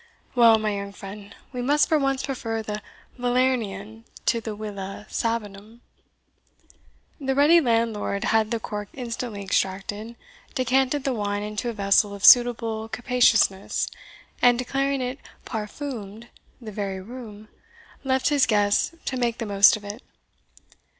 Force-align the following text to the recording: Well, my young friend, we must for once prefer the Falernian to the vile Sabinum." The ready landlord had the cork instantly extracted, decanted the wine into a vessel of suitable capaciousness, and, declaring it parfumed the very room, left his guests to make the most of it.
Well, 0.33 0.57
my 0.57 0.77
young 0.77 0.93
friend, 0.93 1.35
we 1.53 1.61
must 1.61 1.87
for 1.87 1.99
once 1.99 2.23
prefer 2.23 2.63
the 2.63 2.81
Falernian 3.19 4.05
to 4.25 4.41
the 4.41 4.55
vile 4.55 5.05
Sabinum." 5.09 5.81
The 7.19 7.35
ready 7.35 7.61
landlord 7.61 8.23
had 8.23 8.49
the 8.49 8.59
cork 8.59 8.89
instantly 8.95 9.43
extracted, 9.43 10.15
decanted 10.55 11.03
the 11.03 11.13
wine 11.13 11.43
into 11.43 11.69
a 11.69 11.73
vessel 11.73 12.15
of 12.15 12.25
suitable 12.25 12.89
capaciousness, 12.89 13.89
and, 14.41 14.57
declaring 14.57 15.01
it 15.01 15.19
parfumed 15.45 16.29
the 16.59 16.71
very 16.71 16.99
room, 16.99 17.49
left 18.03 18.29
his 18.29 18.47
guests 18.47 18.95
to 19.05 19.17
make 19.17 19.37
the 19.37 19.45
most 19.45 19.77
of 19.77 19.83
it. 19.83 20.01